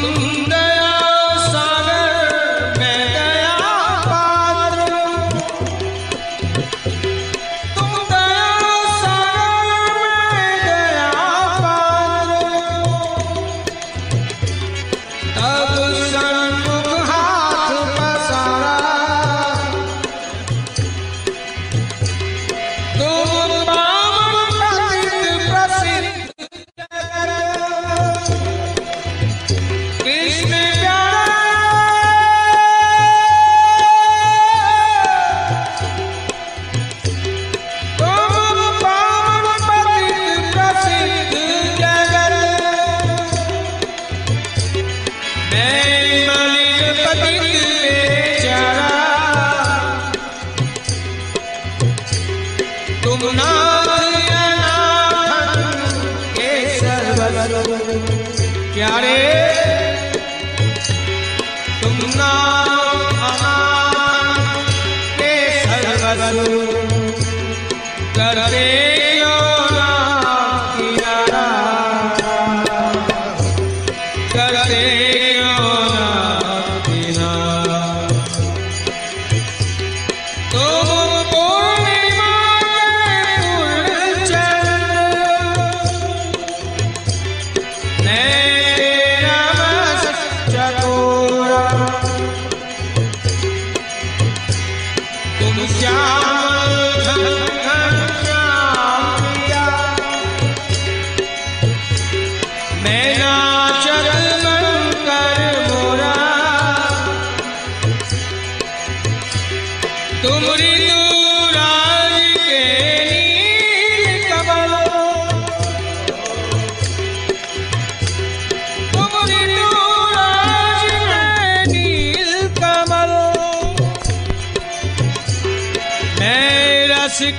Muslim 0.00 0.27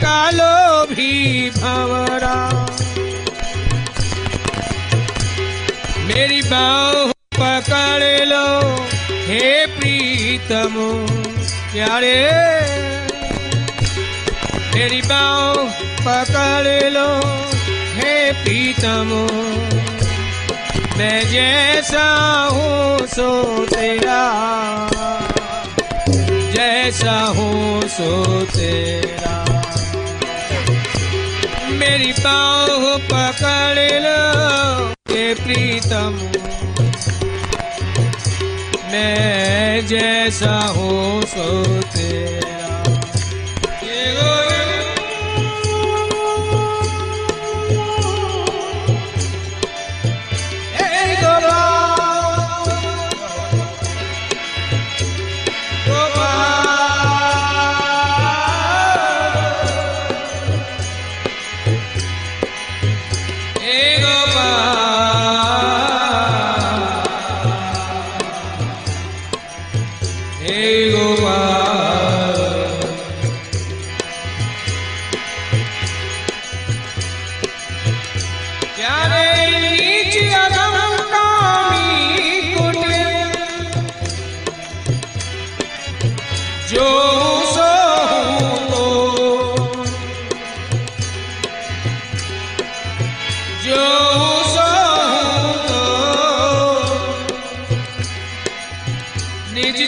कालो 0.01 0.85
भी 0.95 1.49
भवरा। 1.49 2.65
मेरी 5.97 6.41
बाह 6.41 7.11
पकड़ 7.11 8.25
लो, 8.25 8.71
हे 9.27 9.65
प्रीतम, 9.65 10.75
प्यारे। 11.73 12.29
मेरी 14.75 15.01
बाह 15.01 15.53
पकड़ 16.07 16.89
लो, 16.89 17.19
हे 17.95 18.31
प्रीतम। 18.31 19.09
मैं 20.97 21.29
जैसा 21.29 22.07
हूँ, 22.51 23.07
सो 23.07 23.65
तेरा। 23.65 24.23
जैसा 26.51 27.11
हूँ, 27.11 27.81
सो 27.87 28.41
तेरा। 28.45 29.48
मेरी 31.89 32.11
पाँव 32.13 32.83
पकड़ 33.11 33.79
लो 34.03 35.13
ये 35.13 35.33
प्रीतम। 35.33 36.17
मैं 38.91 39.87
जैसा 39.87 40.53
हूँ 40.75 41.21
सोच 41.31 41.88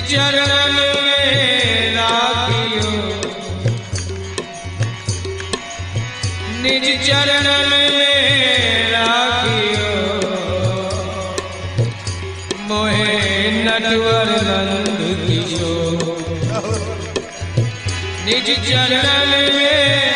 चरण 0.10 0.52
में 1.04 1.94
लागियो 1.96 2.92
निज 6.64 6.86
चरण 7.08 7.48
में 7.70 8.92
लागियो 8.92 9.92
मोहे 12.70 13.52
नटवर 13.68 14.32
नंद 14.48 15.00
किशो 15.26 15.74
निज 18.26 18.50
चरण 18.70 19.06
में 19.56 20.11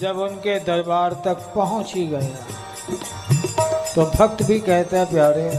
जब 0.00 0.18
उनके 0.18 0.58
दरबार 0.58 1.12
तक 1.12 1.52
पहुँच 1.54 1.92
ही 1.94 2.06
गए 2.06 2.32
तो 3.94 4.04
भक्त 4.06 4.42
भी 4.42 4.58
कहते 4.60 4.96
हैं, 4.96 5.06
प्यारे, 5.06 5.50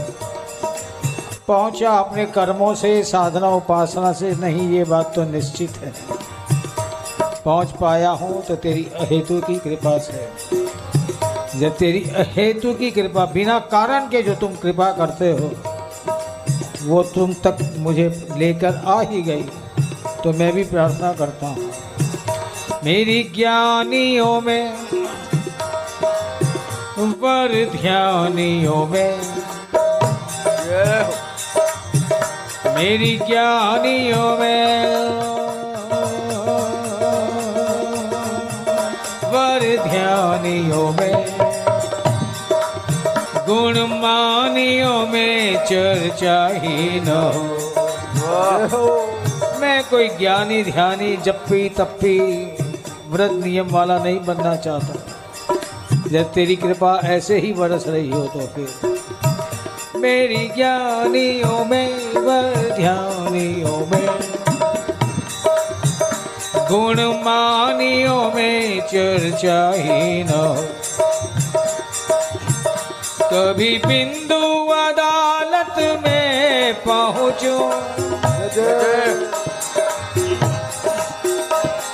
पहुँचा 1.48 1.90
अपने 1.90 2.26
कर्मों 2.26 2.74
से, 2.74 3.02
साधना 3.02 3.48
उपासना 3.48 4.12
से, 4.12 4.34
नहीं, 4.34 4.68
ये 4.70 4.84
बात 4.84 5.14
तो 5.14 5.24
निश्चित 5.24 5.70
है। 5.70 6.21
पहुँच 7.44 7.70
पाया 7.80 8.10
हूँ 8.20 8.42
तो 8.44 8.54
तेरी 8.56 8.86
अहेतु 8.96 9.40
की 9.40 9.56
कृपा 9.58 9.96
से। 9.98 10.26
जब 11.58 11.76
तेरी 11.76 12.02
अहेतु 12.16 12.72
की 12.74 12.90
कृपा 12.90 13.24
बिना 13.26 13.58
कारण 13.72 14.08
के 14.08 14.22
जो 14.22 14.34
तुम 14.34 14.54
कृपा 14.56 14.90
करते 14.92 15.30
हो 15.32 15.50
वो 16.84 17.02
तुम 17.14 17.32
तक 17.46 17.58
मुझे 17.78 18.08
लेकर 18.38 18.82
आ 18.86 19.00
ही 19.02 19.22
गई 19.22 19.42
तो 20.22 20.32
मैं 20.32 20.52
भी 20.52 20.64
प्रार्थना 20.64 21.12
करता 21.12 21.46
हूँ। 21.46 21.70
मेरी 22.84 23.22
ज्ञानियों 23.34 24.40
में 24.40 24.72
वर 27.22 27.52
ध्यानियों 27.72 28.86
में 28.86 29.20
मेरी 32.74 33.16
ज्ञानियों 33.18 34.28
में 34.38 34.91
गुण 44.02 45.06
में 45.06 45.64
चर्चा 45.64 46.46
ही 46.52 47.00
न 47.00 47.08
हो। 48.72 48.88
मैं 49.60 49.82
कोई 49.84 50.08
ज्ञानी 50.08 50.62
ध्यानी, 50.64 51.16
जप्पी 51.16 51.68
तप्पी, 51.68 52.18
व्रत 53.08 53.32
नियम 53.32 53.68
वाला 53.68 53.98
नहीं 53.98 54.20
बनना 54.20 54.56
चाहता। 54.56 54.94
जब 56.08 56.32
तेरी 56.32 56.56
कृपा 56.56 57.00
ऐसे 57.04 57.38
ही 57.38 57.52
बरस 57.52 57.84
रही 57.88 58.10
हो 58.10 58.22
तो 58.26 58.40
फिर। 58.46 58.68
मेरी 59.96 60.48
ज्ञानियों 60.48 61.64
में 61.64 61.88
वर 62.12 62.76
ध्यानियों 62.76 63.78
में 63.86 64.08
गुण 66.70 67.00
मानियों 67.24 68.22
में 68.30 68.80
चर्चा 68.80 69.60
ही 69.76 70.24
न 70.24 70.28
हो। 70.28 70.81
कभी 73.32 73.76
बिंदु 73.78 74.38
अदालत 74.70 75.76
में 76.04 76.74
पहुंचो। 76.74 77.58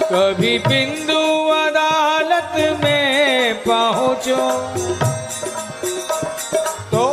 कभी 0.05 0.59
बिंदु 0.59 1.21
अदालत 1.51 2.81
में 2.83 3.55
पहुंचो। 3.63 4.37
तो 6.91 7.05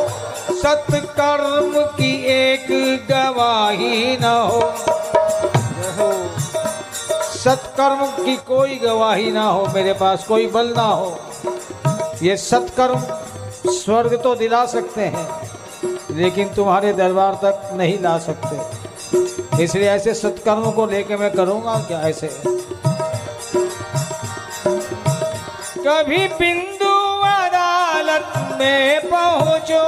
सत्कर्म 0.56 1.86
की 1.86 2.12
एक 2.28 2.68
गवाही 3.12 4.18
न 4.18 4.24
हो। 4.24 4.62
सत्कर्म 7.36 8.06
की 8.26 8.36
कोई 8.36 8.76
गवाही 8.76 9.32
ना 9.32 9.44
हो 9.44 9.68
मेरे 9.76 9.94
पास, 9.94 10.26
कोई 10.28 10.48
बल 10.48 10.74
ना 10.78 10.88
हो। 10.88 11.20
ये 12.24 12.38
सत्कर्म 12.38 13.04
स्वर्ग 13.70 14.16
तो 14.24 14.36
दिला 14.36 14.66
सकते 14.66 15.02
हैं, 15.02 15.28
लेकिन 16.12 16.50
तुम्हारे 16.50 16.94
दरबार 16.94 17.34
तक 17.44 17.70
नहीं 17.74 18.00
ला 18.00 18.18
सकते। 18.20 19.64
इसलिए 19.64 19.90
ऐसे 19.90 20.14
सत्कर्मों 20.14 20.72
को 20.72 20.86
लेके 20.86 21.18
मैं 21.18 21.32
करूँगा 21.32 21.78
क्या 21.88 22.00
ऐसे? 22.02 22.28
कभी 25.80 26.28
बिंदु 26.30 26.94
अदालत 27.26 28.34
में 28.60 29.10
पहुंचो, 29.10 29.84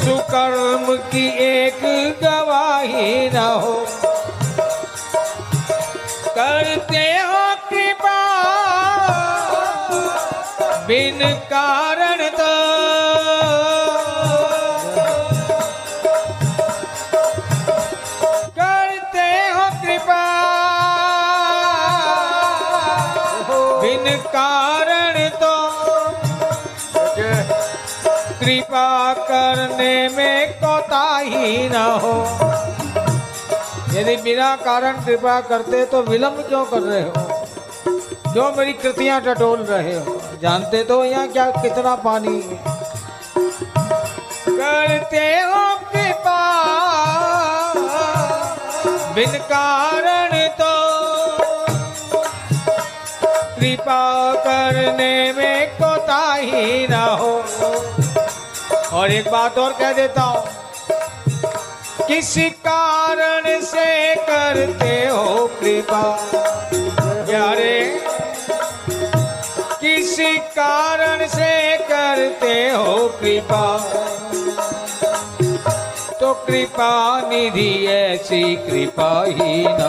सुकर्म 0.00 0.96
की 1.10 1.26
एक 1.44 1.80
गवाही 2.22 3.28
न 3.30 3.36
हो। 3.36 3.76
बिन 10.88 11.18
कारण 11.48 12.20
तो 12.28 12.52
करते 18.54 19.26
हो 19.48 19.66
कृपा। 19.82 20.22
बिन 23.82 24.16
कारण 24.26 25.18
तो 25.34 25.52
कृपा 28.40 29.12
करने 29.22 29.92
में 30.08 30.52
कोताही 30.54 31.68
न 31.68 31.84
हो। 32.04 32.16
यदि 33.92 34.16
बिना 34.22 34.54
कारण 34.64 35.04
कृपा 35.04 35.40
करते 35.50 35.84
तो 35.86 36.02
विलंब 36.02 36.44
क्यों 36.48 36.64
कर 36.64 36.82
रहे 36.82 37.02
हो? 37.02 37.12
क्यों 38.32 38.50
मेरी 38.56 38.72
कृतियाँ 38.72 39.20
टटोल 39.20 39.60
रहे 39.64 39.94
हो। 39.94 40.20
जानते 40.38 40.82
तो 40.84 41.04
यहाँ 41.04 41.28
क्या 41.28 41.50
कितना 41.52 41.94
पानी? 42.02 42.40
करते 44.48 45.24
हो 45.42 45.62
कृपा। 45.84 46.42
बिन 49.14 49.38
कारण 49.44 50.36
तो 50.60 50.74
कृपा 53.56 54.02
करने 54.36 55.32
में 55.32 55.68
कोताही 55.72 56.86
ना 56.88 57.04
हो। 57.14 57.34
और 58.92 59.12
एक 59.12 59.30
बात 59.30 59.58
और 59.58 59.72
कह 59.72 59.92
देता 59.92 60.22
हूँ, 60.22 60.44
किसी 62.08 62.48
कारण 62.66 63.60
से 63.62 64.14
करते 64.24 64.94
हो 65.08 65.46
कृपा? 65.60 66.04
यारे 67.30 67.76
कारण 70.36 71.26
से 71.26 71.76
करते 71.76 72.70
हो 72.70 73.08
कृपा। 73.08 73.78
तो 76.20 76.34
कृपा 76.34 77.20
निधि 77.20 77.86
ऐसी 77.86 78.56
कृपा 78.56 79.24
ही 79.28 79.64
न 79.68 79.80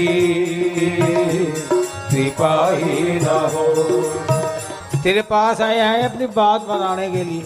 कृपा 2.11 2.71
ही 2.73 3.01
न 3.01 3.27
हो। 3.27 3.67
तेरे 5.03 5.23
पास 5.23 5.61
आए 5.61 5.79
हैं 5.79 6.03
अपनी 6.03 6.27
बात 6.27 6.61
बनाने 6.61 7.11
के 7.11 7.25
लिए। 7.25 7.45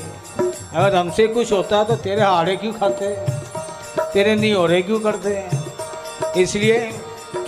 अगर 0.75 0.97
हमसे 0.97 1.27
कुछ 1.27 1.53
होता 1.53 1.85
तो 1.85 1.97
तेरे 1.97 2.23
हाड़े 2.23 2.57
क्यों 2.57 2.73
खाते? 2.73 3.09
तेरे 4.13 4.35
निहोरे 4.35 4.83
क्यों 4.83 5.01
करते? 5.01 5.29
हैं 5.29 5.71
इसलिए 6.37 7.00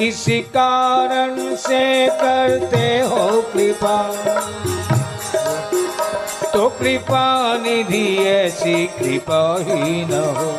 किसी 0.02 0.38
कारण 0.40 1.56
से 1.56 2.06
करते 2.06 2.86
हो 3.00 3.42
कृपा। 3.42 3.98
तो 6.52 6.68
कृपा 6.68 7.26
निधि 7.58 8.16
ऐसी 8.18 8.86
कृपा 8.86 9.56
ही 9.60 10.04
न 10.04 10.12
हो। 10.12 10.50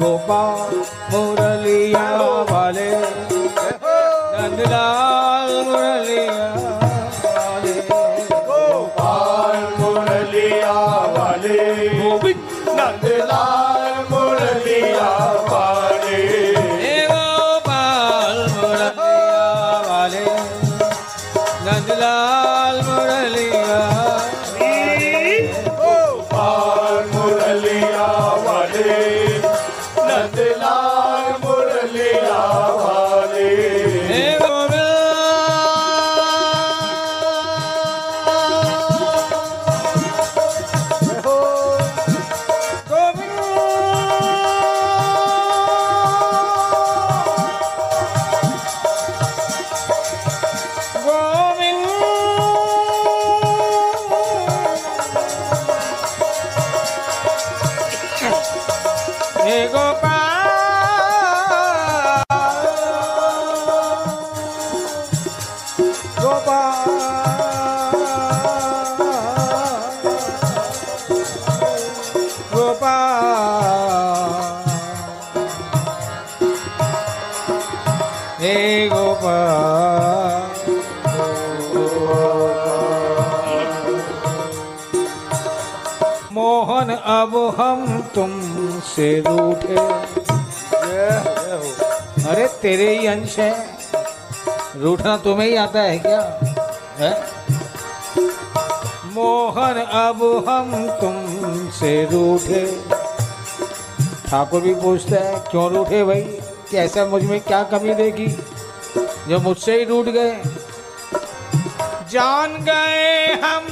गोपाल 0.00 0.76
मुरलिया 1.14 2.10
वाले, 2.50 2.90
नंदलाल 4.36 5.64
मुरलिया 5.64 6.43
तुमसे 88.94 89.22
रूठे। 89.26 89.76
अरे, 92.28 92.46
तेरे 92.46 92.98
ही 92.98 93.06
अंश 93.06 93.38
है। 93.38 93.68
रूठना 94.76 95.16
तुम्हें 95.16 95.48
ही 95.48 95.56
आता 95.56 95.80
है 95.80 95.98
क्या? 95.98 96.40
है? 96.96 97.22
मोहन, 99.04 99.74
अब 99.80 100.44
हम 100.48 100.88
तुमसे 100.90 102.04
रूठे। 102.04 102.82
ठाकुर 104.28 104.60
भी 104.60 104.74
पूछता 104.74 105.24
है, 105.24 105.44
क्यों 105.50 105.72
रूठे 105.72 106.04
भाई? 106.04 106.20
कि 106.70 106.76
ऐसा 106.76 107.06
मुझमें 107.06 107.40
क्या 107.40 107.62
कमी 107.62 107.94
देगी 107.94 108.26
जो 109.28 109.38
मुझसे 109.38 109.78
ही 109.78 109.84
रूठ 109.84 110.06
गए। 110.06 110.42
जान 112.10 112.64
गए 112.64 113.40
हम, 113.44 113.66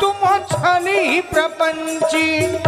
तुम 0.00 0.38
छली 0.38 1.20
प्रपंची। 1.20 2.58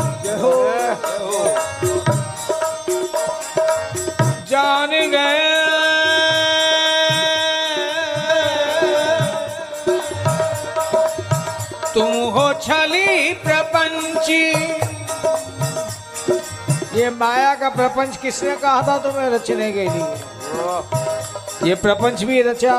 माया 17.21 17.55
का 17.55 17.69
प्रपंच 17.71 18.17
किसने 18.17 18.57
कहा 18.57 18.83
था? 18.83 18.97
तुम्हें 18.99 19.29
रचने 19.31 19.71
के 19.73 19.83
लिए 19.85 21.69
ये 21.69 21.75
प्रपंच 21.77 22.23
भी 22.25 22.43
रचा। 22.43 22.77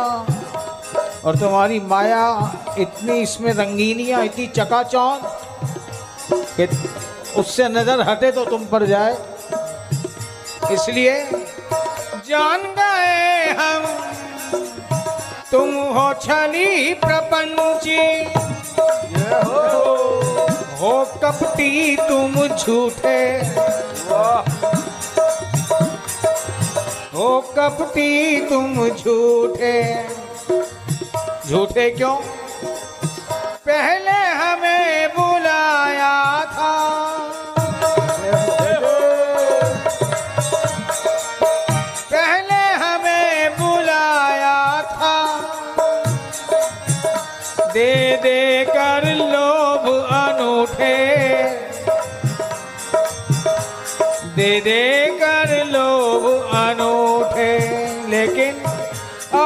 और 1.26 1.36
तुम्हारी 1.38 1.80
माया 1.80 2.24
इतनी 2.80 3.20
इसमें 3.22 3.52
रंगीनियाँ 3.54 4.24
इतनी 4.26 4.48
चकाचौंध 4.56 5.22
कि 6.58 6.68
उससे 7.40 7.68
नज़र 7.70 8.02
हटे 8.10 8.32
तो 8.32 8.46
तुम 8.46 8.66
पर 8.66 8.86
जाए। 8.86 9.14
इसलिए 10.74 11.14
जान 12.28 12.62
गए 12.80 13.54
हम। 13.60 13.86
तुम 15.52 15.74
हो 15.96 16.14
छली 16.22 16.94
प्रपंची। 17.06 18.02
हो 20.82 20.94
कपटी 21.24 21.96
तुम 21.98 22.48
झूठे। 22.48 23.20
हो 27.14 27.30
कपटी 27.58 28.40
तुम 28.50 28.76
झूठे 28.88 29.82
झूठे 31.50 31.90
क्यों? 31.90 32.16
पहले 33.66 34.01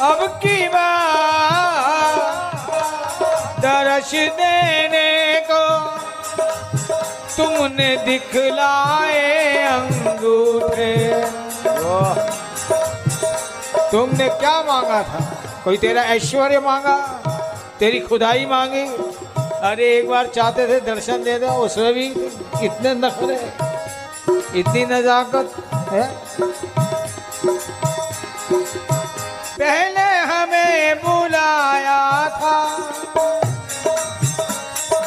अब 0.04 0.40
की 0.42 0.68
बात। 0.68 2.54
दरस 3.60 4.10
देने 4.10 5.42
को 5.50 5.80
तुमने 7.36 7.96
दिखलाए 7.96 9.56
अंगूठे। 9.66 10.96
तुमने 13.90 14.28
क्या 14.28 14.62
मांगा 14.62 15.02
था? 15.02 15.36
कोई 15.64 15.76
तेरा 15.76 16.02
ऐश्वर्य 16.02 16.58
मांगा? 16.60 17.25
तेरी 17.80 18.00
खुदाई 18.00 18.46
मांगी। 18.46 18.84
अरे 19.62 19.86
एक 19.96 20.08
बार 20.08 20.26
चाहते 20.26 20.66
थे 20.68 20.80
दर्शन 20.80 21.22
दे 21.22 21.38
दो, 21.38 21.46
उसमें 21.46 21.92
भी 21.94 22.06
इतने 22.64 22.94
नखरे, 22.94 23.36
इतनी 24.60 24.84
नजाकत, 24.84 25.48
है? 25.92 26.04
पहले 29.58 30.06
हमें 30.30 30.96
बुलाया 30.96 32.02
था। 32.38 32.56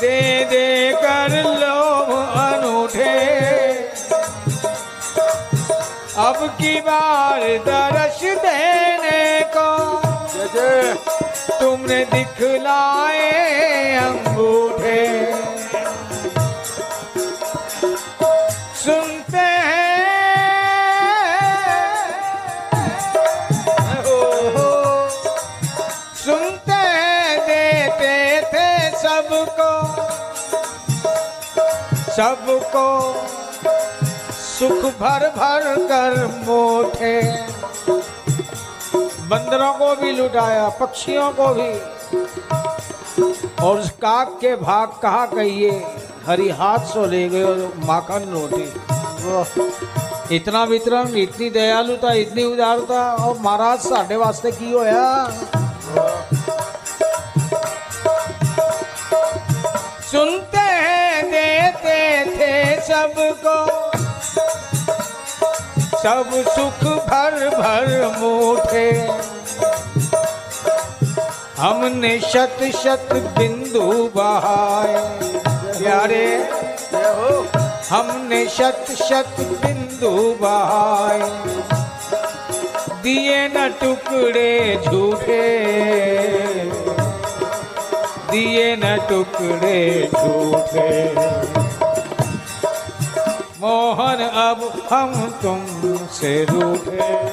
दे 0.02 0.46
दे 0.46 0.92
कर 0.96 1.44
लोभ 1.60 2.10
अनूठे। 2.40 3.18
अब 6.18 6.48
की 6.62 6.82
बार 6.82 7.42
दर्श 7.66 8.20
देने 8.24 9.40
को 9.58 9.70
तुमने 11.90 12.06
दिखलाए 12.06 13.30
अंगूठे। 13.98 15.06
सुनते 18.78 19.46
हैं 19.68 19.88
सुनते 26.16 26.80
हैं, 27.00 27.40
देते 27.48 28.14
थे 28.54 28.68
सबको। 29.00 29.72
सबको 32.14 32.88
सुख 34.38 34.86
भर 35.02 35.30
भर 35.38 35.76
कर 35.90 36.26
मोटे 36.46 37.18
बंदरों 39.30 39.74
को 39.74 39.96
भी 39.96 40.12
लुटाया, 40.12 40.70
पक्षियों 40.70 41.32
को 41.32 41.48
भी। 41.48 41.70
और 43.66 43.80
उस 43.80 43.90
काक 43.90 44.38
के 44.42 44.56
भाग 44.56 44.88
कहा 44.88 45.26
कहिए 45.26 45.72
हरी 46.28 46.50
हाथ 46.50 46.80
सो 46.80 47.06
ले 47.06 47.30
गए 47.30 47.44
और 47.44 47.74
माखन 47.84 48.24
रोटी। 48.30 48.74
इतना 50.36 50.64
वितरण, 50.64 51.16
इतनी 51.16 51.50
दयालुता, 51.50 52.14
इतनी 52.14 52.44
उदारता, 52.44 53.16
और 53.16 53.38
महाराज 53.40 53.80
साढ़े 53.80 54.16
वास्ते 54.16 54.52
की 54.52 54.74
हैं, 60.66 61.26
देते 61.26 62.26
थे 62.26 62.82
सबको। 62.82 63.79
सब 66.04 66.30
सुख 66.32 66.92
भर 66.92 67.50
भर 67.50 68.16
मुठे। 68.18 69.08
हमने 71.58 72.20
शत 72.20 72.58
शत 72.84 73.10
बिंदु 73.14 74.10
बहाए। 74.16 74.96
प्यारे, 75.80 76.50
हमने 77.90 78.46
शत 78.48 78.86
शत 78.92 79.36
बिंदु 79.40 80.36
बहाए। 80.42 81.30
दिए 83.04 83.48
न 83.48 83.74
टुकड़े 83.82 84.82
झूठे। 84.86 85.60
दिए 88.32 88.76
न 88.76 88.98
टुकड़े 89.10 90.10
झूठे। 90.14 91.59
मोहन 93.62 94.22
अब 94.42 94.62
हम 94.92 95.14
तुम 95.42 95.66
से 96.08 96.46
रूठे। 96.46 97.29